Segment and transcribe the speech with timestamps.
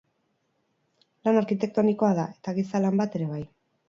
[1.27, 3.43] Lan arkitektonikoa da, eta giza lan bat ere bai.